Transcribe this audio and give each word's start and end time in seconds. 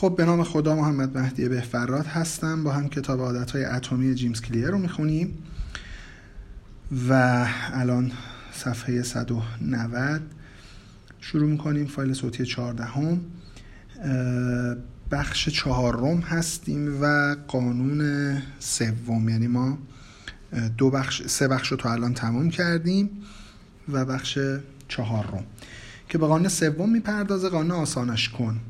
خب 0.00 0.14
به 0.16 0.24
نام 0.24 0.44
خدا 0.44 0.74
محمد 0.74 1.18
مهدی 1.18 1.48
بهفراد 1.48 2.06
هستم. 2.06 2.64
با 2.64 2.72
هم 2.72 2.88
کتاب 2.88 3.20
عادت 3.20 3.50
های 3.50 3.64
اتمی 3.64 4.14
جیمز 4.14 4.40
کلیر 4.40 4.70
رو 4.70 4.78
می‌خونیم. 4.78 5.38
و 7.08 7.46
الان 7.72 8.12
صفحه 8.52 9.02
190 9.02 10.20
شروع 11.20 11.50
می‌کنیم. 11.50 11.86
فایل 11.86 12.12
صوتی 12.12 12.44
14 12.44 12.84
هم 12.84 13.20
بخش 15.10 15.48
چهارم 15.48 16.18
هستیم 16.18 17.02
و 17.02 17.36
قانون 17.48 18.42
سوم. 18.58 19.28
یعنی 19.28 19.46
ما 19.46 19.78
دو 20.78 20.90
بخش 20.90 21.22
سه 21.26 21.48
بخش 21.48 21.68
رو 21.68 21.76
تا 21.76 21.92
الان 21.92 22.14
تموم 22.14 22.50
کردیم 22.50 23.10
و 23.88 24.04
بخش 24.04 24.38
چهارم. 24.88 25.44
که 26.08 26.18
به 26.18 26.26
قانون 26.26 26.48
سوم 26.48 26.92
می‌پردازه 26.92 27.48
قانون 27.48 27.70
آسانش 27.70 28.28
کن. 28.28 28.60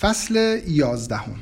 فصل 0.00 0.60
یازدهم. 0.66 1.36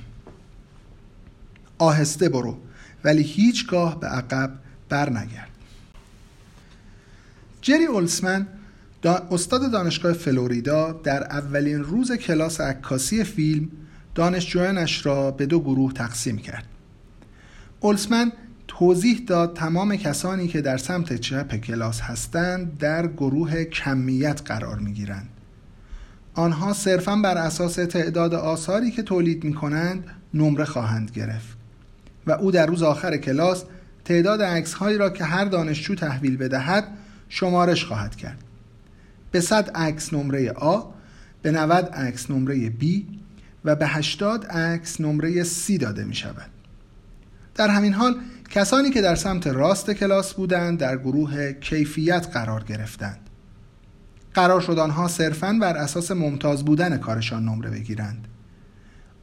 آهسته 1.79 2.29
برو 2.29 2.59
ولی 3.05 3.23
هیچگاه 3.23 4.01
به 4.01 4.07
عقب 4.07 4.59
بر 4.89 5.11
نگرد 5.11 5.49
جری 7.63 7.87
اولسمن 7.87 8.47
استاد 9.31 9.71
دانشگاه 9.73 10.13
فلوریدا 10.13 10.93
در 10.93 11.25
اولین 11.25 11.85
روز 11.85 12.13
کلاس 12.13 12.61
عکاسی 12.61 13.25
فیلم 13.25 13.69
دانشجویانش 14.15 15.07
را 15.07 15.31
به 15.31 15.47
دو 15.47 15.61
گروه 15.61 15.93
تقسیم 15.93 16.39
کرد. 16.39 16.65
اولسمن 17.81 18.33
توضیح 18.69 19.25
داد 19.27 19.57
تمام 19.57 19.97
کسانی 19.97 20.49
که 20.49 20.61
در 20.61 20.77
سمت 20.77 21.17
چپ 21.17 21.57
کلاس 21.57 22.01
هستند 22.01 22.79
در 22.79 23.07
گروه 23.07 23.65
کمیت 23.65 24.43
قرار 24.45 24.79
می 24.79 24.93
گیرند. 24.93 25.29
آنها 26.37 26.73
صرفا 26.73 27.17
بر 27.17 27.39
اساس 27.39 27.75
تعداد 27.75 28.35
آثاری 28.35 28.91
که 28.91 29.03
تولید 29.03 29.45
می 29.45 29.55
کنند 29.55 30.05
نمره 30.35 30.65
خواهند 30.65 31.11
گرفت. 31.11 31.57
و 32.27 32.33
او 32.33 32.51
در 32.51 32.67
روز 32.67 32.83
آخر 32.83 33.17
کلاس 33.17 33.65
تعداد 34.05 34.43
عکس 34.43 34.73
هایی 34.73 34.99
را 34.99 35.11
که 35.11 35.25
هر 35.25 35.45
دانشجو 35.45 35.95
تحویل 35.95 36.37
بدهد 36.37 36.85
شمارش 37.29 37.85
خواهد 37.85 38.17
کرد. 38.17 38.39
به 39.31 39.41
100 39.41 39.71
عکس 39.75 40.13
نمره 40.13 40.53
A 40.53 40.85
به 41.43 41.51
90 41.51 41.85
عکس 41.85 42.31
نمره 42.31 42.71
B 42.71 42.85
و 43.65 43.77
به 43.77 43.87
80 43.87 44.47
عکس 44.47 45.01
نمره 45.01 45.45
C 45.45 45.79
داده 45.81 46.05
می 46.05 46.15
شود 46.15 46.51
در 47.55 47.69
همین 47.69 47.93
حال 47.93 48.21
کسانی 48.51 48.91
که 48.91 49.01
در 49.01 49.15
سمت 49.15 49.47
راست 49.47 49.91
کلاس 49.91 50.35
بودند 50.35 50.79
در 50.79 50.97
گروه 50.97 51.53
کیفیت 51.53 52.29
قرار 52.33 52.65
گرفتند. 52.65 53.26
قرار 54.37 54.61
شد 54.61 54.79
آنها 54.79 55.09
صرفاً 55.09 55.53
بر 55.53 55.77
اساس 55.77 56.11
ممتاز 56.11 56.65
بودن 56.65 56.97
کارشان 56.97 57.45
نمره 57.45 57.71
بگیرند. 57.71 58.29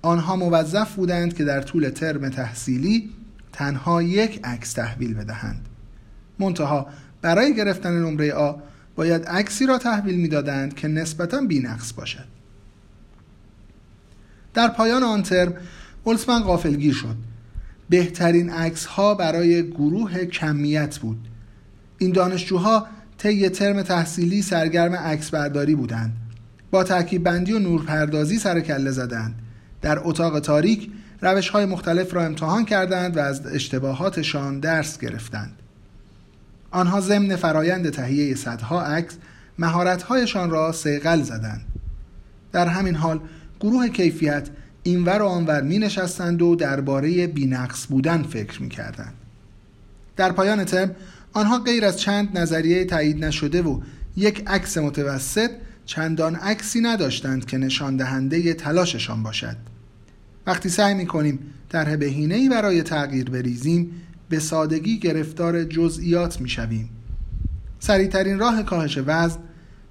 آنها 0.02 0.36
موظف 0.36 0.96
بودند 0.96 1.34
که 1.34 1.44
در 1.44 1.62
طول 1.62 1.90
ترم 1.90 2.30
تحصیلی 2.30 3.10
تنها 3.52 4.02
یک 4.02 4.40
عکس 4.44 4.74
تحویل 4.74 5.14
بدهند. 5.14 5.70
منتها 6.40 6.88
برای 7.22 7.56
گرفتن 7.56 7.92
نمره 7.92 8.34
آ 8.34 8.54
باید 8.96 9.26
عکسی 9.26 9.66
را 9.66 9.78
تحویل 9.78 10.16
می‌دادند 10.16 10.74
که 10.74 10.88
نسبتا 10.88 11.42
بینقص 11.42 11.94
باشد. 11.94 12.26
در 14.54 14.68
پایان 14.68 15.04
آن 15.04 15.24
ترم 15.24 15.54
اولسمن 16.04 16.40
غافلگیر 16.40 16.94
شد. 16.94 17.16
بهترین 17.90 18.50
عکس 18.50 18.86
ها 18.86 19.16
برای 19.16 19.70
گروه 19.70 20.26
کمیت 20.26 20.98
بود. 20.98 21.28
این 21.98 22.12
دانشجوها 22.12 22.88
طی 23.24 23.50
ترم 23.50 23.82
تحصیلی 23.82 24.42
سرگرم 24.42 24.96
عکس 24.96 25.30
برداری 25.30 25.76
بودند. 25.76 26.14
با 26.72 26.84
ترکیب 26.84 27.24
بندی 27.24 27.54
و 27.54 27.60
نورپردازی 27.60 28.38
سر 28.38 28.60
کله 28.60 28.92
زدند. 28.92 29.36
در 29.82 30.00
اتاق 30.04 30.40
تاریک 30.40 30.92
روش 31.22 31.50
های 31.50 31.66
مختلف 31.66 32.14
را 32.14 32.26
امتحان 32.26 32.66
کردند 32.66 33.18
و 33.18 33.20
از 33.20 33.48
اشتباهاتشان 33.48 34.60
درس 34.60 34.98
گرفتند. 34.98 35.54
آنها 36.72 37.02
ضمن 37.02 37.36
فرایند 37.36 37.90
تهیه 37.90 38.36
صدها 38.36 38.82
عکس 38.82 39.18
مهارتهایشان 39.60 40.50
را 40.50 40.72
سیقل 40.72 41.22
زدند. 41.22 41.66
در 42.52 42.68
همین 42.68 42.96
حال 42.96 43.20
گروه 43.60 43.88
کیفیت 43.88 44.50
اینور 44.84 45.22
و 45.22 45.26
آنور 45.26 45.62
می 45.62 45.78
نشستند 45.78 46.42
و 46.42 46.56
درباره 46.56 47.28
بینقص 47.28 47.88
بودن 47.88 48.24
فکر 48.24 48.62
می 48.62 48.70
کردند. 48.70 49.14
در 50.16 50.32
پایان 50.32 50.66
ترم 50.66 50.96
آنها 51.34 51.60
غیر 51.60 51.86
از 51.86 52.00
چند 52.00 52.38
نظریه 52.38 52.86
تایید 52.86 53.26
نشده 53.26 53.62
و 53.62 53.82
یک 54.18 54.44
عکس 54.48 54.78
متوسط 54.78 55.50
چندان 55.86 56.36
عکسی 56.36 56.82
نداشتند 56.82 57.46
که 57.46 57.58
نشان 57.58 57.98
دهنده 57.98 58.54
تلاششان 58.54 59.24
باشد. 59.24 59.58
وقتی 60.48 60.70
سعی 60.70 60.94
می 60.94 61.06
کنیم 61.06 61.40
طرح 61.70 61.96
بهینه 61.96 62.50
برای 62.50 62.84
تغییر 62.84 63.30
بریزیم 63.30 63.92
به 64.30 64.40
سادگی 64.40 65.00
گرفتار 65.00 65.64
جزئیات 65.64 66.42
می 66.42 66.50
شویم 66.50 66.90
سریعترین 67.80 68.40
راه 68.40 68.64
کاهش 68.64 69.00
وزن 69.06 69.40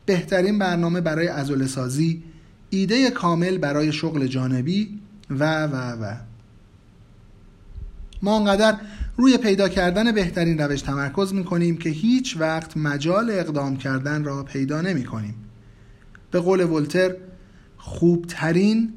بهترین 0.06 0.58
برنامه 0.58 1.00
برای 1.00 1.28
ازوله 1.28 1.66
سازی 1.66 2.22
ایده 2.70 3.10
کامل 3.10 3.58
برای 3.58 3.92
شغل 3.92 4.26
جانبی 4.26 5.00
و 5.30 5.66
و 5.66 5.76
و. 5.76 6.14
ما 8.22 8.36
انقدر 8.36 8.76
روی 9.16 9.38
پیدا 9.38 9.68
کردن 9.68 10.12
بهترین 10.12 10.58
روش 10.58 10.82
تمرکز 10.82 11.34
می 11.34 11.44
کنیم 11.44 11.76
که 11.76 11.90
هیچ 11.90 12.36
وقت 12.36 12.76
مجال 12.76 13.30
اقدام 13.30 13.76
کردن 13.76 14.24
را 14.24 14.42
پیدا 14.42 14.80
نمی 14.80 15.04
کنیم 15.04 15.34
به 16.30 16.40
قول 16.40 16.60
ولتر 16.60 17.14
خوبترین 17.76 18.94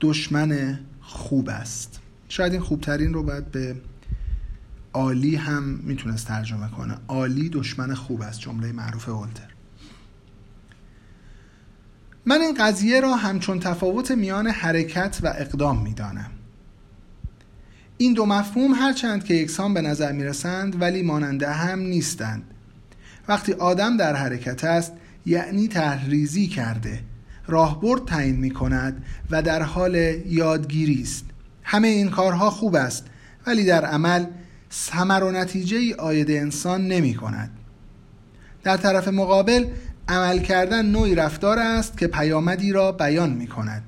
دشمن 0.00 0.80
خوب 1.00 1.48
است. 1.48 2.00
شاید 2.28 2.52
این 2.52 2.62
خوبترین 2.62 3.14
رو 3.14 3.22
باید 3.22 3.50
به 3.50 3.76
عالی 4.92 5.36
هم 5.36 5.62
می‌تونست 5.62 6.26
ترجمه 6.26 6.68
کنه. 6.68 6.96
عالی 7.08 7.48
دشمن 7.48 7.94
خوب 7.94 8.22
است 8.22 8.40
جمله 8.40 8.72
معروف 8.72 9.08
ولتر. 9.08 9.48
من 12.26 12.40
این 12.40 12.54
قضیه 12.54 13.00
را 13.00 13.16
همچون 13.16 13.60
تفاوت 13.60 14.10
میان 14.10 14.46
حرکت 14.46 15.20
و 15.22 15.26
اقدام 15.26 15.82
می‌دانم. 15.82 16.30
این 17.98 18.12
دو 18.12 18.26
مفهوم 18.26 18.74
هرچند 18.74 19.24
که 19.24 19.34
یکسان 19.34 19.74
به 19.74 19.80
نظر 19.80 20.12
می‌رسند 20.12 20.82
ولی 20.82 21.02
ماننده 21.02 21.50
هم 21.50 21.80
نیستند. 21.80 22.42
وقتی 23.28 23.52
آدم 23.52 23.96
در 23.96 24.16
حرکت 24.16 24.64
است 24.64 24.92
یعنی 25.26 25.68
تحریزی 25.68 26.46
کرده 26.46 27.00
راهبرد 27.46 28.04
تعیین 28.04 28.36
می 28.36 28.50
کند 28.50 29.04
و 29.30 29.42
در 29.42 29.62
حال 29.62 29.94
یادگیری 30.26 31.02
است. 31.02 31.24
همه 31.62 31.88
این 31.88 32.10
کارها 32.10 32.50
خوب 32.50 32.74
است 32.74 33.06
ولی 33.46 33.64
در 33.64 33.84
عمل 33.84 34.24
ثمر 34.72 35.22
و 35.22 35.30
نتیجه 35.30 35.76
ای 35.76 35.94
آید 35.94 36.30
انسان 36.30 36.88
نمی 36.88 37.14
کند 37.14 37.50
در 38.62 38.76
طرف 38.76 39.08
مقابل 39.08 39.66
عمل 40.08 40.38
کردن 40.38 40.86
نوعی 40.86 41.14
رفتار 41.14 41.58
است 41.58 41.98
که 41.98 42.06
پیامدی 42.06 42.72
را 42.72 42.92
بیان 42.92 43.30
می 43.30 43.46
کند 43.46 43.82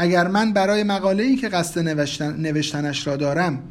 اگر 0.00 0.28
من 0.28 0.52
برای 0.52 0.82
مقاله 0.82 1.22
ای 1.22 1.36
که 1.36 1.48
قصد 1.48 1.80
نوشتن، 1.80 2.36
نوشتنش 2.36 3.06
را 3.06 3.16
دارم 3.16 3.62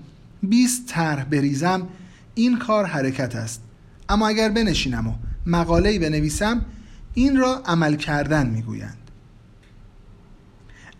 20 0.43 0.88
طرح 0.88 1.23
بریزم 1.23 1.88
این 2.35 2.59
کار 2.59 2.85
حرکت 2.85 3.35
است. 3.35 3.61
اما 4.09 4.27
اگر 4.27 4.49
بنشینم 4.49 5.07
و 5.07 5.13
مقاله 5.45 5.89
ای 5.89 5.99
بنویسم 5.99 6.65
این 7.13 7.38
را 7.38 7.61
عمل 7.65 7.95
کردن 7.95 8.47
می‌گویند. 8.47 8.97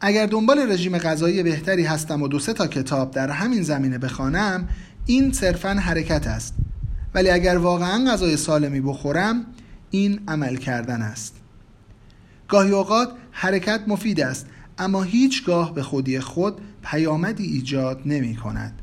اگر 0.02 0.26
دنبال 0.26 0.72
رژیم 0.72 0.98
غذایی 0.98 1.44
بهتری 1.44 1.84
هستم 1.84 2.22
و 2.22 2.28
دو 2.28 2.40
سه 2.40 2.54
تا 2.54 2.68
کتاب 2.68 3.12
در 3.12 3.30
همین 3.30 3.64
زمینه 3.64 3.98
بخوانم 3.98 4.68
این 5.06 5.32
صرفا 5.32 5.70
حرکت 5.70 6.28
است. 6.28 6.56
ولی 7.14 7.30
اگر 7.30 7.58
واقعا 7.58 8.12
غذای 8.12 8.38
سالمی 8.38 8.82
بخورم 8.82 9.46
این 9.92 10.20
عمل 10.28 10.56
کردن 10.56 11.02
است. 11.02 11.36
گاهی 12.48 12.72
اوقات 12.72 13.10
حرکت 13.32 13.82
مفید 13.88 14.22
است. 14.22 14.48
اما 14.78 15.04
هیچگاه 15.04 15.74
به 15.74 15.84
خودی 15.84 16.20
خود 16.20 16.62
پیامدی 16.84 17.44
ایجاد 17.44 18.02
نمی 18.06 18.36
کند. 18.36 18.82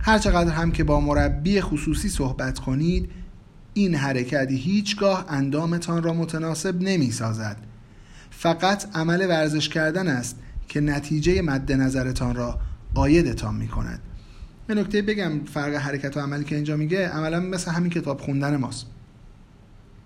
هرچقدر 0.00 0.52
هم 0.52 0.72
که 0.72 0.84
با 0.84 1.00
مربی 1.00 1.60
خصوصی 1.60 2.08
صحبت 2.08 2.58
کنید 2.58 3.10
این 3.74 3.94
حرکت 3.94 4.48
هیچگاه 4.50 5.26
اندامتان 5.28 6.02
را 6.02 6.12
متناسب 6.12 6.82
نمی 6.82 7.10
سازد. 7.10 7.56
فقط 8.30 8.96
عمل 8.96 9.26
ورزش 9.28 9.68
کردن 9.68 10.08
است 10.08 10.38
که 10.68 10.80
نتیجه 10.80 11.42
مد 11.42 11.72
نظرتان 11.72 12.34
را 12.34 12.58
آیدتان 12.94 13.54
می 13.54 13.68
کند. 13.68 14.00
به 14.66 14.74
نکته 14.74 15.02
بگم 15.02 15.44
فرق 15.44 15.74
حرکت 15.74 16.16
و 16.16 16.20
عملی 16.20 16.44
که 16.44 16.54
اینجا 16.54 16.76
میگه 16.76 17.08
عملا 17.08 17.40
مثل 17.40 17.70
همین 17.70 17.90
کتاب 17.90 18.20
خوندن 18.20 18.56
ماست. 18.56 18.86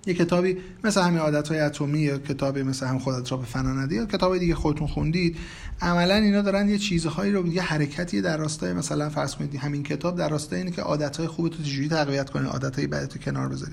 یه 0.06 0.14
کتابی 0.14 0.56
مثل 0.84 1.02
همین 1.02 1.18
عادت 1.18 1.48
های 1.48 1.60
اتمی 1.60 2.00
یا 2.00 2.18
کتابی 2.18 2.62
مثل 2.62 2.86
هم 2.86 2.98
خودت 2.98 3.32
را 3.32 3.38
به 3.38 3.46
فنا 3.46 3.72
ندی 3.72 3.94
یا 3.94 4.06
کتاب 4.06 4.38
دیگه 4.38 4.54
خودتون 4.54 4.86
خوندید 4.86 5.36
عملا 5.80 6.14
اینا 6.14 6.42
دارن 6.42 6.68
یه 6.68 6.78
چیزهایی 6.78 7.32
رو 7.32 7.46
یه 7.46 7.62
حرکتی 7.62 8.20
در 8.20 8.36
راستای 8.36 8.72
مثلا 8.72 9.08
فرض 9.08 9.34
کنید 9.34 9.54
همین 9.54 9.82
کتاب 9.82 10.18
در 10.18 10.28
راستای 10.28 10.58
اینه 10.58 10.70
که 10.70 10.82
عادت 10.82 11.16
های 11.16 11.26
خوب 11.26 11.48
تو 11.48 11.62
چجوری 11.62 11.88
تقویت 11.88 12.30
کنی 12.30 12.46
عادت 12.46 12.76
های 12.76 12.86
بدت 12.86 13.24
کنار 13.24 13.48
بذاری. 13.48 13.72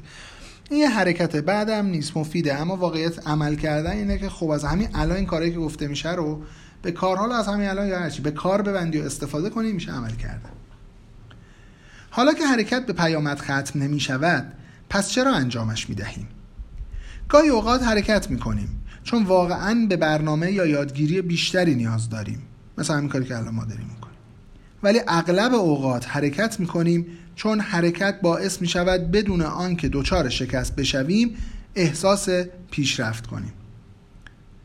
این 0.69 0.80
یه 0.80 0.89
حرکت 0.89 1.36
بعدم 1.36 1.86
نیست 1.86 2.18
مفیده. 2.18 2.62
اما 2.62 2.75
واقعیت 2.75 3.27
عمل 3.27 3.56
کردن 3.56 3.92
اینه 3.92 4.18
که 4.18 4.30
خب 4.30 4.50
از 4.50 4.63
همین 4.63 4.88
الان 4.94 5.18
این 5.18 5.25
کاری 5.25 5.51
که 5.51 5.57
گفته 5.57 5.88
میشه 5.88 6.12
رو 6.12 6.44
به 6.81 6.92
کار 6.92 7.18
حالا 7.18 7.36
از 7.36 7.48
همین 7.48 7.69
الان 7.69 7.88
یا 7.88 8.00
هرچی 8.00 8.22
به 8.22 8.31
کار 8.31 8.62
ببندی 8.62 8.98
و 8.98 9.04
استفاده 9.04 9.50
کنی 9.50 9.72
میشه 9.72 9.92
عمل 9.92 10.16
کردن. 10.16 10.50
حالا 12.10 12.33
که 12.33 12.45
حرکت 12.45 12.86
به 12.86 12.94
پیامد 12.94 13.39
ختم 13.39 13.80
نمی 13.80 14.00
شود 14.00 14.54
پس 14.90 15.10
چرا 15.10 15.34
انجامش 15.36 15.90
می 15.90 15.96
دهیم؟ 15.96 16.28
گاهی 17.30 17.50
اوقات 17.50 17.84
حرکت 17.84 18.32
می 18.32 18.40
کنیم 18.40 18.82
چون 19.04 19.24
واقعا 19.24 19.86
به 19.90 19.98
برنامه 19.98 20.52
یا 20.52 20.66
یادگیری 20.66 21.22
بیشتری 21.22 21.76
نیاز 21.76 22.10
داریم 22.10 22.42
مثل 22.78 22.94
همین 22.94 23.10
کاری 23.10 23.26
که 23.26 23.38
الان 23.38 23.56
ما 23.56 23.66
داریم 23.66 23.88
می‌کنیم. 23.94 24.18
ولی 24.84 25.02
اغلب 25.08 25.54
اوقات 25.54 26.10
حرکت 26.10 26.60
می 26.60 26.66
کنیم 26.66 27.06
چون 27.36 27.60
حرکت 27.60 28.22
باعث 28.22 28.62
می 28.62 28.68
شود 28.68 29.12
بدون 29.12 29.42
آنکه 29.42 29.90
دچار 29.90 30.30
شکست 30.30 30.76
بشویم 30.76 31.36
احساس 31.76 32.30
پیشرفت 32.72 33.28
کنیم. 33.28 33.54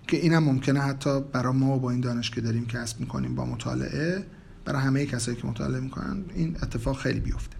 که 0.07 0.17
اینم 0.17 0.45
ممکنه 0.45 0.81
حتی 0.81 1.21
برای 1.21 1.53
ما 1.53 1.79
با 1.79 1.91
این 1.91 2.01
دانش 2.01 2.31
که 2.31 2.41
داریم 2.41 2.67
کسب 2.67 3.01
می‌کنیم 3.01 3.35
با 3.35 3.45
مطالعه 3.45 4.27
برای 4.65 4.83
همه 4.83 5.07
کسایی 5.07 5.37
که 5.37 5.47
مطالعه 5.47 5.81
می‌کنن 5.81 6.25
این 6.35 6.57
اتفاق 6.63 6.99
خیلی 6.99 7.21
بیفته. 7.21 7.60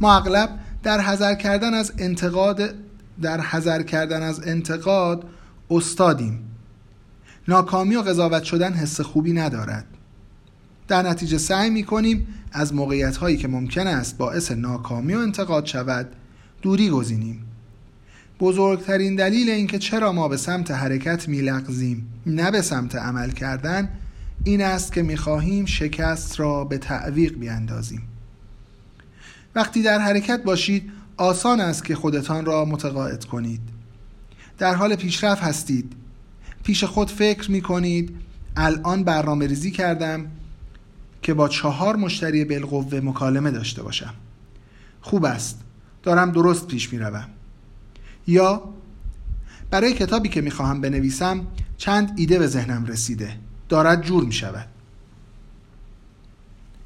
ما 0.00 0.16
اغلب 0.16 0.58
در 0.82 1.00
حذر 1.00 1.34
کردن 1.34 1.74
از 1.74 1.92
انتقاد 1.98 2.74
در 3.22 3.40
حذر 3.40 3.82
کردن 3.82 4.22
از 4.22 4.48
انتقاد 4.48 5.24
استادیم. 5.70 6.38
ناکامی 7.48 7.96
و 7.96 8.02
قضاوت 8.02 8.42
شدن 8.42 8.72
حس 8.72 9.00
خوبی 9.00 9.32
ندارد. 9.32 9.84
در 10.88 11.02
نتیجه 11.02 11.38
سعی 11.38 11.70
می‌کنیم 11.70 12.26
از 12.52 12.74
موقعیت 12.74 13.16
هایی 13.16 13.36
که 13.36 13.48
ممکن 13.48 13.86
است 13.86 14.18
باعث 14.18 14.52
ناکامی 14.52 15.14
و 15.14 15.18
انتقاد 15.18 15.66
شود 15.66 16.08
دوری 16.62 16.90
گزینیم. 16.90 17.42
بزرگترین 18.40 19.16
دلیل 19.16 19.50
اینکه 19.50 19.78
چرا 19.78 20.12
ما 20.12 20.28
به 20.28 20.36
سمت 20.36 20.70
حرکت 20.70 21.28
میلغزیم 21.28 22.08
نه 22.26 22.50
به 22.50 22.62
سمت 22.62 22.96
عمل 22.96 23.30
کردن 23.30 23.88
این 24.44 24.62
است 24.62 24.92
که 24.92 25.02
می‌خواهیم 25.02 25.64
شکست 25.64 26.40
را 26.40 26.64
به 26.64 26.78
تعویق 26.78 27.38
بیاندازیم. 27.38 28.02
وقتی 29.56 29.82
در 29.82 29.98
حرکت 29.98 30.42
باشید 30.42 30.92
آسان 31.16 31.60
است 31.60 31.84
که 31.84 31.94
خودتان 31.94 32.44
را 32.44 32.64
متقاعد 32.64 33.24
کنید. 33.24 33.60
در 34.58 34.74
حال 34.74 34.96
پیشرفت 34.96 35.42
هستید. 35.42 35.92
پیش 36.62 36.84
خود 36.84 37.10
فکر 37.10 37.50
می 37.50 37.60
کنید 37.60 38.16
الان 38.56 39.04
برنامه 39.04 39.46
ریزی 39.46 39.70
کردم 39.70 40.26
که 41.22 41.34
با 41.34 41.48
چهار 41.48 41.96
مشتری 41.96 42.44
بالقوه 42.44 43.00
مکالمه 43.00 43.50
داشته 43.50 43.82
باشم. 43.82 44.14
خوب 45.00 45.24
است. 45.24 45.60
دارم 46.02 46.32
درست 46.32 46.66
پیش 46.66 46.92
می 46.92 46.98
روم 46.98 47.28
یا 48.26 48.62
برای 49.70 49.92
کتابی 49.92 50.28
که 50.28 50.40
می 50.40 50.50
خواهم 50.50 50.80
بنویسم 50.80 51.46
چند 51.76 52.12
ایده 52.16 52.38
به 52.38 52.46
ذهنم 52.46 52.86
رسیده. 52.86 53.36
دارد 53.68 54.02
جور 54.02 54.24
می 54.24 54.32
شود 54.32 54.66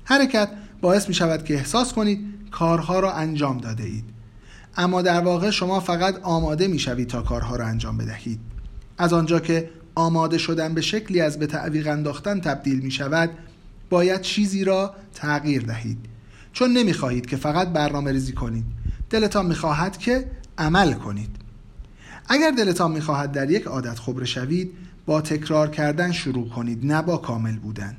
حرکت 0.04 0.48
باعث 0.80 1.08
می 1.08 1.14
شود 1.14 1.44
که 1.44 1.54
احساس 1.54 1.92
کنید 1.92 2.39
کارها 2.50 3.00
را 3.00 3.12
انجام 3.12 3.58
داده 3.58 3.84
اید. 3.84 4.04
اما 4.76 5.02
در 5.02 5.20
واقع 5.20 5.50
شما 5.50 5.80
فقط 5.80 6.20
آماده 6.22 6.68
می 6.68 6.78
شوید 6.78 7.08
تا 7.08 7.22
کارها 7.22 7.56
را 7.56 7.66
انجام 7.66 7.96
بدهید. 7.96 8.40
از 8.98 9.12
آنجا 9.12 9.40
که 9.40 9.70
آماده 9.94 10.38
شدن 10.38 10.74
به 10.74 10.80
شکلی 10.80 11.20
از 11.20 11.38
به 11.38 11.46
تعویق 11.46 11.88
انداختن 11.88 12.40
تبدیل 12.40 12.80
می 12.80 12.90
شود 12.90 13.30
باید 13.90 14.20
چیزی 14.20 14.64
را 14.64 14.94
تغییر 15.14 15.62
دهید. 15.62 15.98
چون 16.52 16.72
نمی 16.72 16.92
خواهید 16.92 17.26
که 17.26 17.36
فقط 17.36 17.68
برنامه 17.68 18.12
ریزی 18.12 18.32
کنید. 18.32 18.64
دلتان 19.10 19.46
می 19.46 19.54
خواهد 19.54 19.98
که 19.98 20.30
عمل 20.58 20.92
کنید. 20.92 21.36
اگر 22.28 22.50
دلتان 22.50 22.92
می 22.92 23.00
خواهد 23.00 23.32
در 23.32 23.50
یک 23.50 23.64
عادت 23.64 23.98
خبره 23.98 24.24
شوید 24.24 24.72
با 25.06 25.20
تکرار 25.20 25.70
کردن 25.70 26.12
شروع 26.12 26.48
کنید 26.48 26.86
نه 26.86 27.02
با 27.02 27.16
کامل 27.16 27.56
بودن. 27.56 27.96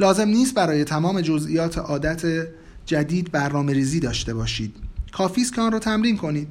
لازم 0.00 0.28
نیست 0.28 0.54
برای 0.54 0.84
تمام 0.84 1.20
جزئیات 1.20 1.78
عادت 1.78 2.48
جدید 2.88 3.32
برنامه 3.32 3.72
ریزی 3.72 4.00
داشته 4.00 4.34
باشید. 4.34 4.76
کافی 5.12 5.40
است 5.40 5.54
که 5.54 5.60
آن 5.60 5.72
را 5.72 5.78
تمرین 5.78 6.16
کنید. 6.16 6.48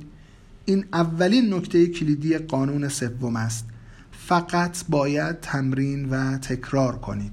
این 0.66 0.86
اولین 0.94 1.54
نکته 1.54 1.88
کلیدی 1.88 2.38
قانون 2.38 2.90
سوم 2.90 3.36
است. 3.36 3.66
فقط 4.12 4.78
باید 4.90 5.40
تمرین 5.40 6.10
و 6.10 6.38
تکرار 6.38 6.98
کنید. 6.98 7.32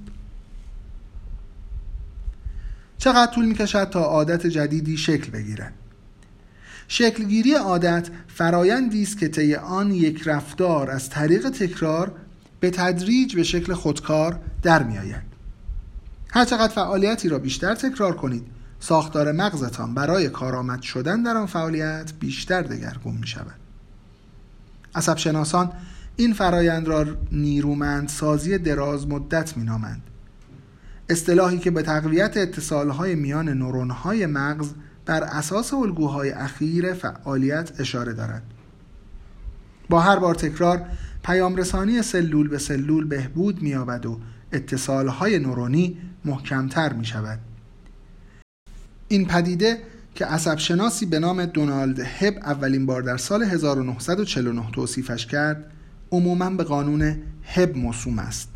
چقدر 2.97 3.31
طول 3.31 3.45
می‌کشد 3.45 3.89
تا 3.89 4.03
عادت 4.03 4.47
جدیدی 4.47 4.97
شکل 4.97 5.31
بگیرد؟ 5.31 5.73
شکلگیری 6.87 7.53
عادت 7.53 8.09
فرایندی 8.27 9.01
است 9.01 9.17
که 9.17 9.27
طی 9.27 9.55
آن 9.55 9.91
یک 9.91 10.21
رفتار 10.25 10.91
از 10.91 11.09
طریق 11.09 11.49
تکرار 11.49 12.11
به 12.59 12.69
تدریج 12.69 13.35
به 13.35 13.43
شکل 13.43 13.73
خودکار 13.73 14.39
در 14.63 14.83
میآید. 14.83 15.25
هرچقدر 16.29 16.73
فعالیتی 16.73 17.29
را 17.29 17.39
بیشتر 17.39 17.75
تکرار 17.75 18.15
کنید 18.15 18.54
ساختار 18.79 19.31
مغزتان 19.31 19.93
برای 19.93 20.29
کارآمد 20.29 20.81
شدن 20.81 21.23
در 21.23 21.37
آن 21.37 21.45
فعالیت 21.45 22.11
بیشتر 22.19 22.61
دگرگون 22.61 23.15
می 23.15 23.27
شود 23.27 23.55
عصب 24.95 25.17
شناسان 25.17 25.71
این 26.15 26.33
فرایند 26.33 26.87
را 26.87 27.05
نیرومند 27.31 28.09
سازی 28.09 28.57
دراز 28.57 29.07
مدت 29.07 29.57
می 29.57 29.63
نامند 29.63 30.01
اصطلاحی 31.09 31.57
که 31.57 31.71
به 31.71 31.81
تقویت 31.81 32.37
اتصالهای 32.37 33.15
میان 33.15 33.49
نورونهای 33.49 34.25
مغز 34.25 34.69
بر 35.05 35.23
اساس 35.23 35.73
الگوهای 35.73 36.31
اخیر 36.31 36.93
فعالیت 36.93 37.79
اشاره 37.79 38.13
دارد. 38.13 38.43
با 39.89 39.99
هر 39.99 40.19
بار 40.19 40.35
تکرار 40.35 40.85
پیام 41.23 41.55
رسانی 41.55 42.01
سلول 42.01 42.47
به 42.47 42.57
سلول 42.57 43.07
بهبود 43.07 43.61
می‌یابد 43.61 44.05
و 44.05 44.19
اتصالهای 44.51 45.39
نورونی 45.39 45.97
محکمتر 46.25 46.93
می 46.93 47.05
شود. 47.05 47.39
این 49.15 49.25
پدیده 49.25 49.81
که 50.15 50.25
عصب 50.25 50.57
شناسی 50.57 51.05
به 51.05 51.19
نام 51.19 51.45
دونالد 51.45 51.99
هب 51.99 52.37
اولین 52.43 52.85
بار 52.85 53.01
در 53.01 53.17
سال 53.17 53.43
1949 53.43 54.71
توصیفش 54.71 55.25
کرد 55.25 55.71
عموما 56.11 56.49
به 56.49 56.63
قانون 56.63 57.17
هب 57.43 57.77
موسوم 57.77 58.19
است. 58.19 58.49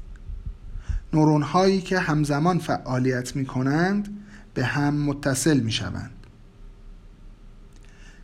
نورون 1.14 1.42
هایی 1.42 1.82
که 1.82 2.00
همزمان 2.00 2.60
فعالیت 2.60 3.36
می 3.36 3.46
کنند 3.46 4.18
به 4.54 4.66
هم 4.66 4.94
متصل 4.94 5.60
می 5.60 5.72
شوند 5.72 6.12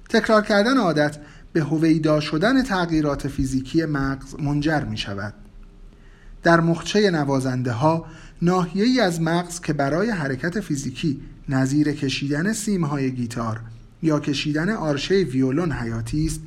تکرار 0.09 0.41
کردن 0.41 0.77
عادت 0.77 1.17
به 1.53 1.63
هویدا 1.63 2.19
شدن 2.19 2.63
تغییرات 2.63 3.27
فیزیکی 3.27 3.85
مغز 3.85 4.35
منجر 4.39 4.83
می 4.83 4.97
شود 4.97 5.33
در 6.43 6.61
مخچه 6.61 7.11
نوازنده 7.11 7.71
ها 7.71 8.05
ناحیه 8.41 8.83
ای 8.83 8.99
از 8.99 9.21
مغز 9.21 9.61
که 9.61 9.73
برای 9.73 10.09
حرکت 10.09 10.59
فیزیکی 10.59 11.21
نظیر 11.49 11.91
کشیدن 11.91 12.53
سیمهای 12.53 13.11
گیتار 13.11 13.61
یا 14.03 14.19
کشیدن 14.19 14.69
آرشه 14.69 15.15
ویولون 15.15 15.71
حیاتی 15.71 16.25
است 16.25 16.41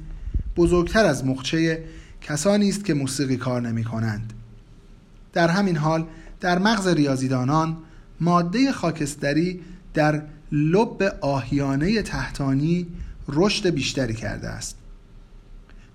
بزرگتر 0.56 1.04
از 1.04 1.24
مخچه 1.24 1.84
کسانی 2.20 2.68
است 2.68 2.84
که 2.84 2.94
موسیقی 2.94 3.36
کار 3.36 3.60
نمی 3.60 3.84
کنند. 3.84 4.32
در 5.32 5.48
همین 5.48 5.76
حال 5.76 6.06
در 6.40 6.58
مغز 6.58 6.86
ریاضیدانان 6.86 7.76
ماده 8.20 8.72
خاکستری 8.72 9.60
در 9.94 10.22
لب 10.52 11.02
آهیانه 11.20 12.02
تحتانی 12.02 12.86
رشد 13.28 13.70
بیشتری 13.70 14.14
کرده 14.14 14.48
است 14.48 14.76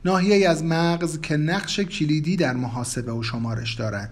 ناحیه 0.06 0.50
از 0.50 0.64
مغز 0.64 1.22
که 1.22 1.38
نقش 1.38 1.80
کلیدی 1.80 2.36
در 2.36 2.54
محاسبه 2.54 3.12
و 3.12 3.24
شمارش 3.24 3.76
دارد 3.76 4.10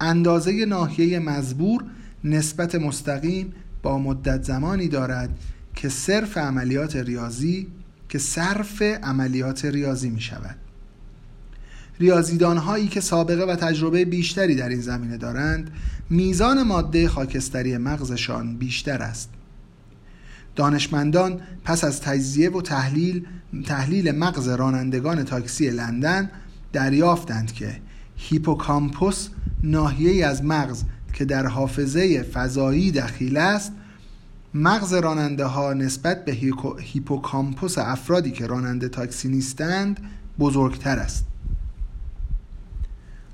اندازه 0.00 0.64
ناحیه 0.64 1.18
مزبور 1.18 1.84
نسبت 2.24 2.74
مستقیم 2.74 3.52
با 3.82 3.98
مدت 3.98 4.44
زمانی 4.44 4.88
دارد 4.88 5.38
که 5.74 5.88
صرف 5.88 6.38
عملیات 6.38 6.96
ریاضی 6.96 7.68
که 8.08 8.18
صرف 8.18 8.82
عملیات 8.82 9.64
ریاضی 9.64 10.10
می 10.10 10.20
شود. 10.20 10.56
ریاضیدان 12.00 12.56
هایی 12.56 12.88
که 12.88 13.00
سابقه 13.00 13.44
و 13.44 13.56
تجربه 13.56 14.04
بیشتری 14.04 14.54
در 14.54 14.68
این 14.68 14.80
زمینه 14.80 15.16
دارند 15.16 15.70
میزان 16.10 16.62
ماده 16.62 17.08
خاکستری 17.08 17.76
مغزشان 17.76 18.56
بیشتر 18.56 19.02
است. 19.02 19.30
دانشمندان 20.56 21.40
پس 21.64 21.84
از 21.84 22.00
تجزیه 22.00 22.50
و 22.50 22.62
تحلیل 22.62 23.26
تحلیل 23.66 24.12
مغز 24.12 24.48
رانندگان 24.48 25.24
تاکسی 25.24 25.70
لندن 25.70 26.30
دریافتند 26.72 27.52
که 27.52 27.80
هیپوکامپوس 28.16 29.28
ناحیه‌ای 29.62 30.26
از 30.26 30.44
مغز 30.44 30.82
که 31.12 31.24
در 31.24 31.46
حافظه 31.46 32.22
فضایی 32.22 32.92
دخیل 32.92 33.36
است 33.36 33.72
مغز 34.54 34.94
راننده 34.94 35.44
ها 35.44 35.72
نسبت 35.72 36.24
به 36.24 36.32
هیپوکامپوس 36.80 37.78
افرادی 37.78 38.30
که 38.30 38.46
راننده 38.46 38.88
تاکسی 38.88 39.28
نیستند 39.28 40.00
بزرگتر 40.38 40.98
است. 40.98 41.26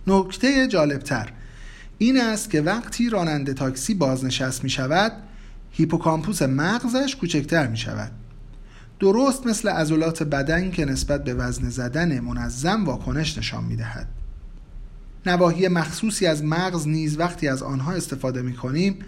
نکته 0.07 0.69
جالبتر 0.69 1.33
این 1.99 2.21
است 2.21 2.51
که 2.51 2.61
وقتی 2.61 3.11
راننده 3.11 3.55
تاکسی 3.55 3.95
بازنشست 3.95 4.65
می 4.65 4.71
شود 4.71 5.13
هیپوکامپوس 5.71 6.43
مغزش 6.43 7.17
کوچکتر 7.17 7.67
می 7.67 7.77
شود 7.77 8.13
درست 9.01 9.47
مثل 9.47 9.69
عضلات 9.69 10.23
بدن 10.23 10.71
که 10.71 10.85
نسبت 10.85 11.25
به 11.25 11.35
وزن 11.35 11.69
زدن 11.69 12.21
منظم 12.21 12.85
واکنش 12.85 13.39
نشان 13.39 13.65
می‌دهد. 13.65 14.22
نواحی 15.27 15.69
مخصوصی 15.69 16.27
از 16.27 16.45
مغز 16.45 16.89
نیز 16.89 17.19
وقتی 17.19 17.49
از 17.49 17.63
آنها 17.63 17.93
استفاده 17.93 18.43
می 18.43 18.55
کنیم 18.55 18.99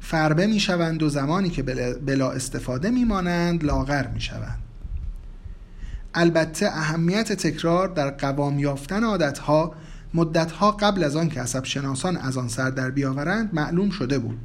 فربه 0.00 0.46
می 0.46 0.60
شوند 0.60 1.02
و 1.02 1.08
زمانی 1.08 1.50
که 1.50 1.62
بلا 2.06 2.30
استفاده 2.30 2.90
می 2.90 3.04
مانند 3.04 3.64
لاغر 3.64 4.06
می 4.06 4.20
شوند 4.20 4.58
البته 6.14 6.66
اهمیت 6.66 7.32
تکرار 7.32 7.88
در 7.88 8.10
قوام 8.10 8.58
یافتن 8.58 9.04
عادتها 9.04 9.74
مدتها 10.14 10.70
قبل 10.70 11.04
از 11.04 11.16
آن 11.16 11.28
که 11.28 11.40
عصب 11.40 11.64
شناسان 11.64 12.16
از 12.16 12.36
آن 12.36 12.48
سر 12.48 12.70
در 12.70 12.90
بیاورند 12.90 13.54
معلوم 13.54 13.90
شده 13.90 14.18
بود. 14.18 14.38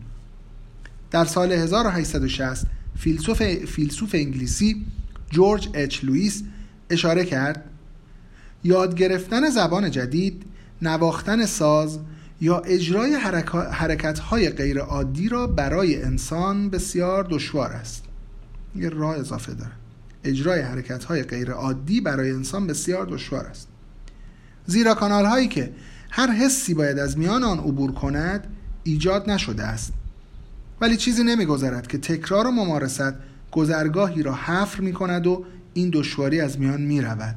در 1.12 1.26
سال 1.26 1.52
1860 1.52 2.68
فیلسوف, 2.98 3.44
فیلسوف 3.44 4.16
انگلیسی 4.16 4.86
جورج 5.30 5.70
اچ 5.74 6.04
لوئیس 6.04 6.44
اشاره 6.90 7.26
کرد 7.26 7.66
یاد 8.64 8.96
گرفتن 8.96 9.50
زبان 9.50 9.92
جدید 9.92 10.44
نواختن 10.84 11.46
ساز 11.46 12.00
یا 12.42 12.60
اجرای 12.60 13.16
حرکت 13.72 14.20
های 14.20 14.50
غیر 14.50 14.80
عادی 14.80 15.30
را 15.30 15.48
برای 15.48 16.04
انسان 16.04 16.70
بسیار 16.70 17.28
دشوار 17.30 17.72
است. 17.72 18.04
یه 18.76 18.90
راه 18.90 19.16
اضافه 19.16 19.54
داره. 19.54 19.72
اجرای 20.24 20.62
حرکت 20.62 21.04
های 21.04 21.24
غیر 21.24 21.52
عادی 21.52 22.02
برای 22.02 22.32
انسان 22.32 22.68
بسیار 22.68 23.06
دشوار 23.06 23.46
است. 23.46 23.68
زیرا 24.66 24.94
کانال 24.94 25.26
هایی 25.26 25.48
که 25.48 25.74
هر 26.10 26.32
حسی 26.32 26.74
باید 26.74 27.00
از 27.00 27.18
میان 27.18 27.44
آن 27.44 27.60
عبور 27.60 27.92
کند 27.92 28.48
ایجاد 28.84 29.30
نشده 29.30 29.64
است. 29.64 29.94
ولی 30.82 30.98
چیزی 30.98 31.24
نمیگذرد 31.24 31.88
که 31.88 31.98
تکرار 31.98 32.48
و 32.48 32.52
ممارست 32.52 33.14
گذرگاهی 33.52 34.24
را 34.24 34.34
حفر 34.36 34.82
می 34.82 34.94
کند 34.94 35.28
و 35.28 35.46
این 35.74 35.90
دشواری 35.94 36.42
از 36.42 36.60
میان 36.60 36.82
می 36.82 37.02
رود 37.02 37.36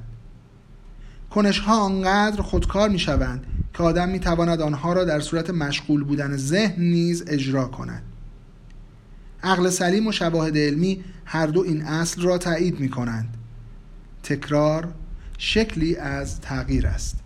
کنش 1.36 1.58
ها 1.58 1.80
آنقدر 1.80 2.42
خودکار 2.42 2.88
می 2.88 2.98
شوند 2.98 3.46
که 3.74 3.82
آدم 3.82 4.08
می 4.08 4.20
تواند 4.20 4.60
آنها 4.60 4.92
را 4.92 5.04
در 5.04 5.20
صورت 5.20 5.50
مشغول 5.50 6.04
بودن 6.04 6.36
ذهن 6.36 6.82
نیز 6.82 7.24
اجرا 7.26 7.64
کند. 7.64 8.02
عقل 9.42 9.70
سلیم 9.70 10.06
و 10.06 10.12
شواهد 10.12 10.58
علمی 10.58 11.04
هر 11.24 11.46
دو 11.46 11.60
این 11.60 11.82
اصل 11.82 12.22
را 12.22 12.38
تایید 12.38 12.80
می 12.80 12.88
کنند 12.88 13.36
تکرار 14.22 14.94
شکلی 15.38 15.96
از 15.96 16.40
تغییر 16.40 16.86
است. 16.86 17.20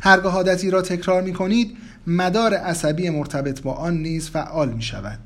هرگاه 0.00 0.34
عادتی 0.34 0.70
را 0.70 0.82
تکرار 0.82 1.22
می 1.22 1.32
کنید 1.32 1.76
مدار 2.06 2.54
عصبی 2.54 3.10
مرتبط 3.10 3.62
با 3.62 3.72
آن 3.72 3.96
نیز 3.96 4.30
فعال 4.30 4.72
می 4.72 4.82
شود 4.82 5.18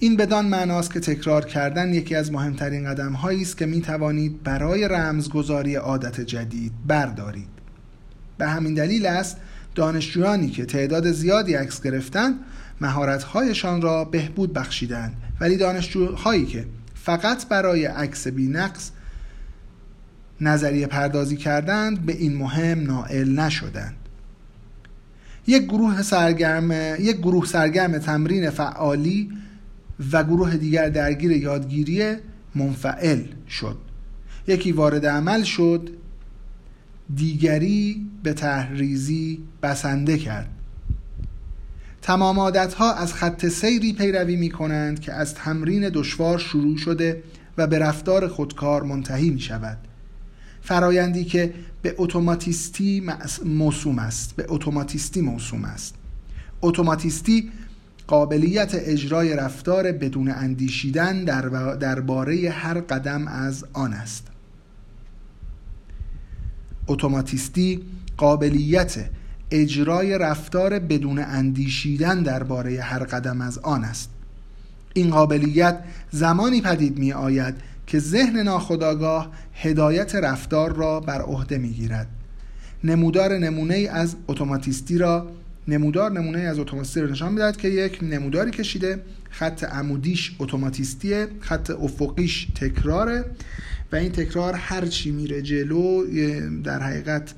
این 0.00 0.16
بدان 0.16 0.46
معناست 0.46 0.92
که 0.92 1.00
تکرار 1.00 1.44
کردن 1.44 1.94
یکی 1.94 2.14
از 2.14 2.32
مهمترین 2.32 2.84
قدم 2.84 3.12
هایی 3.12 3.42
است 3.42 3.58
که 3.58 3.66
می 3.66 3.80
توانید 3.80 4.42
برای 4.42 4.88
رمزگذاری 4.88 5.74
عادت 5.74 6.20
جدید 6.20 6.72
بردارید. 6.86 7.48
به 8.38 8.48
همین 8.48 8.74
دلیل 8.74 9.06
است 9.06 9.36
دانشجویانی 9.74 10.48
که 10.48 10.64
تعداد 10.64 11.12
زیادی 11.12 11.54
عکس 11.54 11.82
گرفتند 11.82 12.34
مهارت‌هایشان 12.80 13.82
را 13.82 14.04
بهبود 14.04 14.52
بخشیدند. 14.52 15.12
ولی 15.40 15.56
دانشجوهایی 15.56 16.46
که 16.46 16.66
فقط 16.94 17.46
برای 17.46 17.84
عکس 17.84 18.28
بینقص 18.28 18.90
نظریه 20.40 20.86
پردازی 20.86 21.36
کردند 21.36 22.06
به 22.06 22.12
این 22.12 22.36
مهم 22.36 22.80
نائل 22.80 23.40
نشدند. 23.40 23.96
یک 25.46 25.62
گروه 25.62 26.02
سرگرم 26.02 26.70
یک 27.00 27.16
گروه 27.16 27.46
سرگرم 27.46 27.98
تمرین 27.98 28.50
فعالی 28.50 29.30
و 30.12 30.24
گروه 30.24 30.56
دیگر 30.56 30.88
درگیر 30.88 31.30
یادگیری 31.32 32.16
منفعل 32.54 33.22
شد. 33.48 33.78
یکی 34.46 34.72
وارد 34.72 35.06
عمل 35.06 35.42
شد 35.42 35.90
دیگری 37.14 38.06
به 38.22 38.32
تحریزی 38.32 39.40
بسنده 39.62 40.18
کرد. 40.18 40.48
تمام 42.02 42.40
عادت 42.40 42.74
ها 42.74 42.94
از 42.94 43.14
خط 43.14 43.48
سیری 43.48 43.92
پیروی 43.92 44.36
می 44.36 44.50
کنند 44.50 45.00
که 45.00 45.12
از 45.12 45.34
تمرین 45.34 45.88
دشوار 45.88 46.38
شروع 46.38 46.76
شده 46.76 47.22
و 47.58 47.66
به 47.66 47.78
رفتار 47.78 48.28
خودکار 48.28 48.82
منتهی 48.82 49.30
می 49.30 49.40
شود 49.40 49.78
فرایندی 50.62 51.24
که 51.24 51.54
به 51.82 51.94
اتوماتیستی 51.98 53.06
موسوم 53.44 53.98
است 53.98 54.36
به 54.36 54.46
اتوماتیستی 54.48 55.20
موسوم 55.20 55.64
است. 55.64 55.94
اتوماتیستی 56.62 57.50
قابلیت 58.08 58.70
اجرای 58.74 59.36
رفتار 59.36 59.92
بدون 59.92 60.30
اندیشیدن 60.30 61.24
در 61.24 61.42
درباره 61.74 62.50
هر 62.50 62.80
قدم 62.80 63.28
از 63.28 63.64
آن 63.72 63.92
است. 63.92 64.26
اتوماتیستی 66.86 67.80
قابلیت 68.16 68.96
اجرای 69.50 70.18
رفتار 70.18 70.78
بدون 70.78 71.18
اندیشیدن 71.18 72.22
درباره 72.22 72.80
هر 72.80 73.04
قدم 73.04 73.40
از 73.40 73.58
آن 73.58 73.84
است. 73.84 74.10
این 74.94 75.10
قابلیت 75.10 75.78
زمانی 76.10 76.60
پدید 76.60 76.98
می 76.98 77.12
آید 77.12 77.54
که 77.86 77.98
ذهن 77.98 78.38
ناخودآگاه 78.38 79.30
هدایت 79.54 80.14
رفتار 80.14 80.72
را 80.72 81.00
بر 81.00 81.22
عهده 81.22 81.58
می 81.58 81.70
گیرد 81.70 82.06
نمودار 82.84 83.38
نمونه 83.38 83.88
از 83.92 84.16
اتوماتیستی 84.28 84.98
را 84.98 85.26
نمودار 85.68 86.12
نمونه 86.12 86.38
از 86.38 86.58
اتوماتیستی 86.58 87.00
را 87.00 87.06
نشان 87.08 87.32
می‌دهد 87.32 87.56
که 87.56 87.68
یک 87.68 87.98
نموداری 88.02 88.50
کشیده 88.50 89.02
خط 89.30 89.64
عمودیش 89.64 90.36
اتوماتیستیه 90.38 91.28
خط 91.40 91.70
افقیش 91.70 92.46
تکراره 92.54 93.24
و 93.92 93.96
این 93.96 94.12
تکرار 94.12 94.54
هر 94.54 94.86
چی 94.86 95.10
میره 95.10 95.42
جلو 95.42 96.04
در 96.62 96.82
حقیقت 96.82 97.34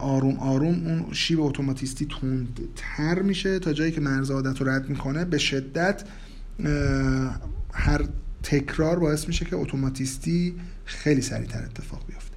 آروم 0.00 0.36
آروم 0.36 0.86
اون 0.86 1.12
شیب 1.12 1.40
اتوماتیستی 1.40 2.08
تر 2.76 3.22
میشه 3.22 3.58
تا 3.58 3.72
جایی 3.72 3.92
که 3.92 4.00
مرز 4.00 4.30
عادت 4.30 4.60
رو 4.60 4.68
رد 4.68 4.88
می‌کنه. 4.88 5.24
به 5.24 5.38
شدت 5.38 6.02
هر 7.72 8.04
تکرار 8.42 8.98
باعث 8.98 9.28
میشه 9.28 9.44
که 9.44 9.56
اتوماتیستی 9.56 10.54
خیلی 10.84 11.20
سریعتر 11.20 11.62
اتفاق 11.62 12.06
بیفته. 12.06 12.34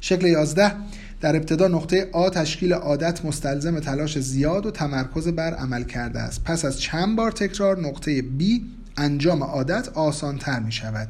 شکل 0.00 0.26
11 0.26 0.72
در 1.20 1.36
ابتدا 1.36 1.68
نقطه 1.68 2.08
آ 2.12 2.28
تشکیل 2.28 2.72
عادت 2.72 3.24
مستلزم 3.24 3.80
تلاش 3.80 4.18
زیاد 4.18 4.66
و 4.66 4.70
تمرکز 4.70 5.28
بر 5.28 5.54
عمل 5.54 5.82
کرده 5.82 6.20
است. 6.20 6.44
پس 6.44 6.64
از 6.64 6.80
چند 6.80 7.16
بار 7.16 7.32
تکرار 7.32 7.80
نقطه 7.80 8.20
B 8.20 8.42
انجام 8.96 9.42
عادت 9.42 9.88
آسان 9.88 10.38
تر 10.38 10.60
می 10.60 10.72
شود 10.72 11.08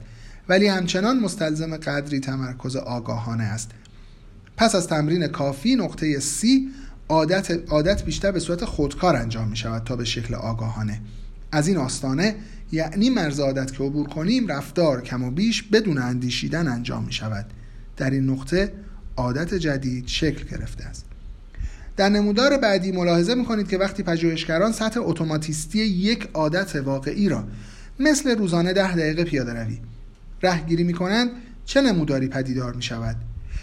ولی 0.48 0.66
همچنان 0.66 1.20
مستلزم 1.20 1.76
قدری 1.76 2.20
تمرکز 2.20 2.76
آگاهانه 2.76 3.44
است. 3.44 3.70
پس 4.56 4.74
از 4.74 4.86
تمرین 4.86 5.26
کافی 5.26 5.76
نقطه 5.76 6.20
C 6.20 6.46
عادت, 7.08 7.70
عادت 7.70 8.04
بیشتر 8.04 8.32
به 8.32 8.40
صورت 8.40 8.64
خودکار 8.64 9.16
انجام 9.16 9.48
می 9.48 9.56
شود 9.56 9.84
تا 9.84 9.96
به 9.96 10.04
شکل 10.04 10.34
آگاهانه. 10.34 11.00
از 11.52 11.68
این 11.68 11.76
آستانه 11.76 12.36
یعنی 12.72 13.10
مرز 13.10 13.40
عادت 13.40 13.72
که 13.72 13.84
عبور 13.84 14.08
کنیم 14.08 14.46
رفتار 14.46 15.02
کم 15.02 15.22
و 15.22 15.30
بیش 15.30 15.62
بدون 15.62 15.98
اندیشیدن 15.98 16.68
انجام 16.68 17.04
می 17.04 17.12
شود 17.12 17.46
در 17.96 18.10
این 18.10 18.30
نقطه 18.30 18.72
عادت 19.16 19.54
جدید 19.54 20.06
شکل 20.06 20.56
گرفته 20.56 20.84
است. 20.84 21.04
در 21.96 22.08
نمودار 22.08 22.56
بعدی 22.56 22.92
ملاحظه 22.92 23.34
می 23.34 23.44
کنید 23.44 23.68
که 23.68 23.78
وقتی 23.78 24.02
پژوهشگران 24.02 24.72
سطح 24.72 25.00
اتوماتیستی 25.02 25.78
یک 25.78 26.28
عادت 26.34 26.76
واقعی 26.76 27.28
را 27.28 27.44
مثل 28.00 28.38
روزانه 28.38 28.72
ده 28.72 28.96
دقیقه 28.96 29.24
پیاده 29.24 29.52
روی 29.52 29.78
رهگیری 30.42 30.84
می 30.84 30.92
کنند 30.92 31.30
چه 31.64 31.80
نموداری 31.80 32.28
پدیدار 32.28 32.74
می 32.74 32.82
شود 32.82 33.16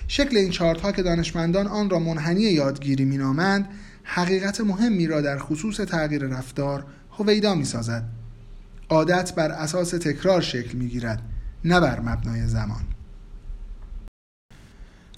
شکل 0.07 0.37
این 0.37 0.51
چارت 0.51 0.81
ها 0.81 0.91
که 0.91 1.03
دانشمندان 1.03 1.67
آن 1.67 1.89
را 1.89 1.99
منحنی 1.99 2.41
یادگیری 2.41 3.05
می 3.05 3.17
نامند 3.17 3.67
حقیقت 4.03 4.61
مهمی 4.61 5.07
را 5.07 5.21
در 5.21 5.37
خصوص 5.37 5.77
تغییر 5.77 6.23
رفتار 6.23 6.85
هویدا 7.11 7.55
می 7.55 7.65
سازد 7.65 8.03
عادت 8.89 9.35
بر 9.35 9.51
اساس 9.51 9.89
تکرار 9.89 10.41
شکل 10.41 10.77
می 10.77 10.87
گیرد 10.87 11.21
نه 11.65 11.79
بر 11.79 11.99
مبنای 11.99 12.47
زمان. 12.47 12.81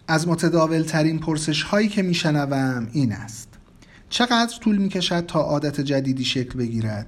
از 0.09 0.27
متداول 0.27 0.81
ترین 0.81 1.19
پرسش 1.19 1.63
هایی 1.63 1.87
که 1.87 2.01
می 2.01 2.13
شنوم 2.13 2.87
این 2.93 3.11
است 3.11 3.49
چقدر 4.09 4.57
طول 4.61 4.77
می 4.77 4.89
کشد 4.89 5.25
تا 5.25 5.39
عادت 5.39 5.81
جدیدی 5.81 6.25
شکل 6.25 6.59
بگیرد؟ 6.59 7.07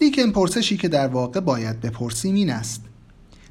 لیکن 0.00 0.30
پرسشی 0.30 0.76
که 0.76 0.88
در 0.88 1.08
واقع 1.08 1.40
باید 1.40 1.80
بپرسیم 1.80 2.34
این 2.34 2.50
است 2.50 2.82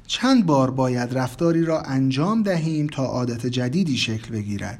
چند 0.06 0.46
بار 0.46 0.70
باید 0.70 1.18
رفتاری 1.18 1.64
را 1.64 1.80
انجام 1.80 2.42
دهیم 2.42 2.86
تا 2.86 3.04
عادت 3.04 3.46
جدیدی 3.46 3.96
شکل 3.96 4.32
بگیرد؟ 4.32 4.78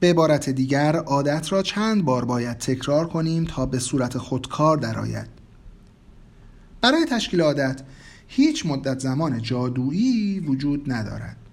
به 0.00 0.10
عبارت 0.10 0.50
دیگر 0.50 0.96
عادت 0.96 1.52
را 1.52 1.62
چند 1.62 2.04
بار 2.04 2.24
باید 2.24 2.58
تکرار 2.58 3.08
کنیم 3.08 3.44
تا 3.44 3.66
به 3.66 3.78
صورت 3.78 4.18
خودکار 4.18 4.76
درآید 4.76 5.28
برای 6.80 7.04
تشکیل 7.04 7.40
عادت 7.40 7.82
هیچ 8.28 8.66
مدت 8.66 8.98
زمان 8.98 9.42
جادویی 9.42 10.40
وجود 10.40 10.92
ندارد 10.92 11.45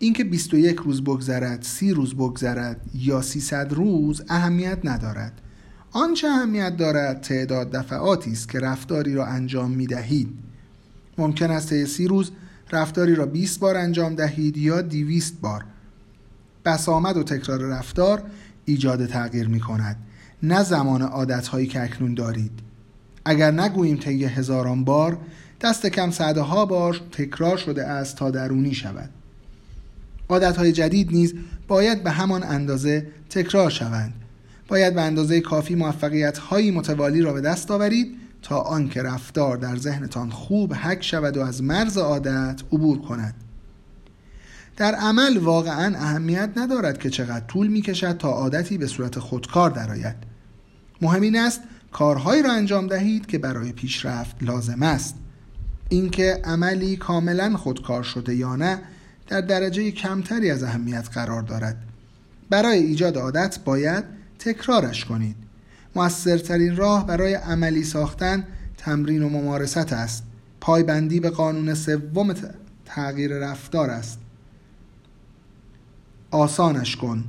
اینکه 0.00 0.24
21 0.24 0.76
روز 0.76 1.04
بگذرد 1.04 1.62
30 1.62 1.92
روز 1.92 2.14
بگذرد 2.14 2.80
یا 2.94 3.22
300 3.22 3.72
روز 3.72 4.22
اهمیت 4.28 4.78
ندارد. 4.84 5.40
آنچه 5.92 6.26
اهمیت 6.26 6.76
دارد 6.76 7.20
تعداد 7.20 7.70
دفعاتی 7.70 8.32
است 8.32 8.48
که 8.48 8.58
رفتاری 8.58 9.14
را 9.14 9.26
انجام 9.26 9.70
می 9.70 9.86
دهید 9.86 10.28
ممکن 11.18 11.50
است 11.50 11.68
طی 11.68 11.86
سی 11.86 12.08
روز 12.08 12.30
رفتاری 12.72 13.14
را 13.14 13.26
20 13.26 13.60
بار 13.60 13.76
انجام 13.76 14.14
دهید 14.14 14.56
یا 14.56 14.82
200 14.82 15.40
بار. 15.40 15.64
بسامد 16.64 17.16
و 17.16 17.22
تکرار 17.22 17.60
رفتار 17.60 18.22
ایجاد 18.64 19.06
تغییر 19.06 19.48
می 19.48 19.60
کند 19.60 19.96
نه 20.42 20.62
زمان 20.62 21.02
عادتهایی 21.02 21.66
که 21.66 21.82
اکنون 21.82 22.14
دارید. 22.14 22.52
اگر 23.24 23.50
نگوییم 23.50 23.96
طی 23.96 24.24
هزاران 24.24 24.84
بار 24.84 25.18
دست 25.60 25.86
کم 25.86 26.10
صدها 26.10 26.66
بار 26.66 27.00
تکرار 27.12 27.56
شده 27.56 27.84
است 27.84 28.16
تا 28.16 28.30
درونی 28.30 28.74
شود. 28.74 29.10
عادتهای 30.28 30.72
جدید 30.72 31.12
نیز 31.12 31.34
باید 31.68 32.02
به 32.02 32.10
همان 32.10 32.42
اندازه 32.42 33.06
تکرار 33.30 33.70
شوند. 33.70 34.14
باید 34.68 34.94
به 34.94 35.02
اندازه 35.02 35.40
کافی 35.40 35.74
موفقیت 35.74 36.38
هایی 36.38 36.70
متوالی 36.70 37.20
را 37.20 37.32
به 37.32 37.40
دست 37.40 37.70
آورید 37.70 38.16
تا 38.42 38.58
آنکه 38.60 39.02
رفتار 39.02 39.56
در 39.56 39.76
ذهنتان 39.76 40.30
خوب 40.30 40.74
حک 40.74 41.02
شود 41.02 41.36
و 41.36 41.40
از 41.40 41.62
مرز 41.62 41.98
عادت 41.98 42.62
عبور 42.72 43.02
کند. 43.02 43.34
در 44.76 44.94
عمل 44.94 45.38
واقعا 45.38 45.96
اهمیت 45.96 46.50
ندارد 46.56 46.98
که 46.98 47.10
چقدر 47.10 47.46
طول 47.46 47.66
می 47.66 47.82
کشد 47.82 48.16
تا 48.16 48.28
عادتی 48.28 48.78
به 48.78 48.86
صورت 48.86 49.18
خودکار 49.18 49.70
درآید. 49.70 50.16
مهم 51.02 51.22
این 51.22 51.38
است 51.38 51.60
کارهایی 51.92 52.42
را 52.42 52.52
انجام 52.52 52.86
دهید 52.86 53.26
که 53.26 53.38
برای 53.38 53.72
پیشرفت 53.72 54.36
لازم 54.40 54.82
است. 54.82 55.14
اینکه 55.88 56.40
عملی 56.44 56.96
کاملا 56.96 57.56
خودکار 57.56 58.02
شده 58.02 58.34
یا 58.34 58.56
نه 58.56 58.80
در 59.28 59.40
درجه 59.40 59.90
کمتری 59.90 60.50
از 60.50 60.62
اهمیت 60.62 61.08
قرار 61.12 61.42
دارد. 61.42 61.76
برای 62.50 62.78
ایجاد 62.78 63.18
عادت 63.18 63.58
باید 63.64 64.04
تکرارش 64.38 65.04
کنید. 65.04 65.36
موثرترین 65.96 66.76
راه 66.76 67.06
برای 67.06 67.34
عملی 67.34 67.84
ساختن 67.84 68.44
تمرین 68.76 69.22
و 69.22 69.28
ممارست 69.28 69.92
است. 69.92 70.24
پایبندی 70.60 71.20
به 71.20 71.30
قانون 71.30 71.74
سوم 71.74 72.34
تغییر 72.84 73.30
رفتار 73.30 73.90
است. 73.90 74.18
آسانش 76.30 76.96
کن. 76.96 77.24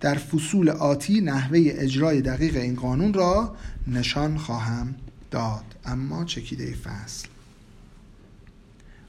در 0.00 0.14
فصول 0.14 0.68
آتی 0.68 1.20
نحوه 1.20 1.58
اجرای 1.64 2.22
دقیق 2.22 2.56
این 2.56 2.74
قانون 2.74 3.14
را 3.14 3.56
نشان 3.88 4.38
خواهم 4.38 4.94
داد. 5.30 5.64
اما 5.84 6.24
چکیده 6.24 6.74
فصل. 6.74 7.28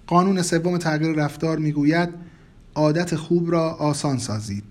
قانون 0.08 0.42
سوم 0.42 0.78
تغییر 0.78 1.16
رفتار 1.16 1.58
می‌گوید 1.58 2.10
عادت 2.76 3.16
خوب 3.16 3.52
را 3.52 3.70
آسان 3.70 4.18
سازید. 4.18 4.64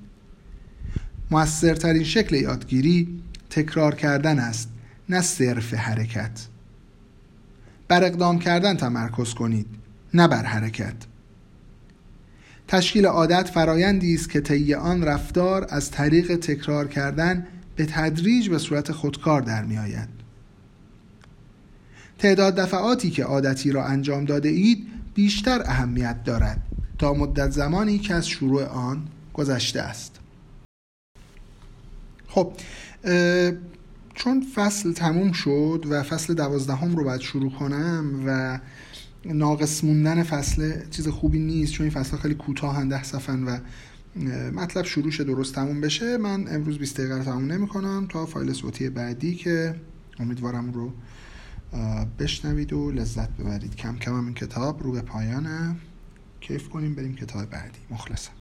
موثرترین 1.31 2.05
شکل 2.05 2.37
یادگیری 2.37 3.23
تکرار 3.51 3.95
کردن 3.95 4.39
است 4.39 4.69
نه 5.09 5.21
صرف 5.21 5.75
حرکت. 5.75 6.47
بر 7.89 8.05
اقدام 8.05 8.39
کردن 8.39 8.77
تمرکز 8.77 9.35
کنید 9.35 9.67
نه 10.15 10.29
بر 10.29 10.43
حرکت. 10.43 10.95
تشکیل 12.69 13.07
عادت 13.07 13.49
فرایندی 13.49 14.15
است 14.15 14.31
که 14.31 14.41
طی 14.41 14.75
آن 14.75 15.03
رفتار 15.03 15.67
از 15.71 15.91
طریق 15.91 16.37
تکرار 16.37 16.89
کردن 16.89 17.47
به 17.77 17.87
تدریج 17.87 18.49
به 18.49 18.59
صورت 18.59 18.93
خودکار 18.93 19.43
در 19.43 19.65
می 19.65 19.79
آید. 19.79 20.09
تعداد 22.19 22.57
دفعاتی 22.57 23.11
که 23.11 23.25
عادتی 23.25 23.73
را 23.73 23.85
انجام 23.85 24.25
داده 24.25 24.49
اید 24.49 24.87
بیشتر 25.15 25.63
اهمیت 25.67 26.25
دارد. 26.25 26.74
تا 26.99 27.15
مدت 27.15 27.51
زمانی 27.51 27.99
که 27.99 28.15
از 28.15 28.29
شروع 28.29 28.65
آن 28.65 29.03
گذشته 29.35 29.81
است. 29.81 30.21
خب 32.29 32.53
چون 34.15 34.47
فصل 34.55 34.93
تموم 34.93 35.33
شد 35.33 35.87
و 35.91 36.03
فصل 36.03 36.35
دوازدهم 36.35 36.97
رو 36.97 37.05
باید 37.05 37.21
شروع 37.21 37.53
کنم 37.53 38.23
و 38.27 38.59
ناقص 39.25 39.85
موندن 39.85 40.23
فصل 40.23 40.89
چیز 40.91 41.09
خوبی 41.09 41.39
نیست 41.39 41.73
چون 41.73 41.85
این 41.85 41.95
فصل 41.95 42.17
خیلی 42.17 42.35
کوتاه 42.35 42.85
ده 42.85 43.03
صفن 43.03 43.45
و 43.45 43.59
مطلب 44.51 44.85
شروعش 44.85 45.21
درست 45.21 45.55
تموم 45.55 45.81
بشه 45.81 46.17
من 46.17 46.55
امروز 46.55 46.79
20 46.79 46.97
دقیقه 47.01 47.17
رو 47.19 47.25
تموم 47.25 47.53
نمی 47.53 47.69
کنم 47.69 48.07
تا 48.11 48.27
فایل 48.27 48.53
صوتی 48.53 48.91
بعدی 48.91 49.35
که 49.35 49.75
امیدوارم 50.19 50.73
رو 50.73 50.93
بشنوید 52.19 52.73
و 52.73 52.91
لذت 52.91 53.31
ببرید. 53.31 53.77
کم 53.77 53.97
کم 53.97 54.25
این 54.25 54.35
کتاب 54.35 54.83
رو 54.83 54.93
به 54.93 55.01
پایانه. 55.01 55.77
کیف 56.47 56.69
کنیم 56.69 56.95
بریم 56.95 57.15
کتاب 57.15 57.51
بعدی. 57.51 57.79
مخلصم. 57.91 58.33